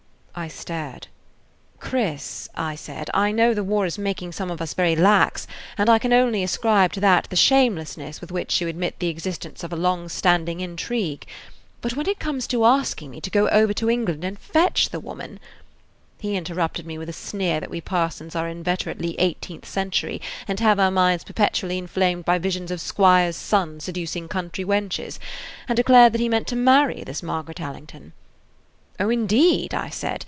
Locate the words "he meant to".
26.23-26.55